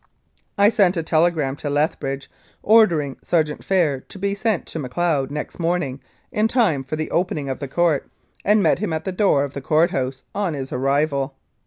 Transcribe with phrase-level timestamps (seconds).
[0.57, 2.27] I sent a telegram to Lethbridge
[2.63, 7.49] ordering Sergeant Phair to be sent to Macleod next morning in time for the opening
[7.49, 8.09] of the Court,
[8.43, 11.35] and met him at the door of the court house on his arrival.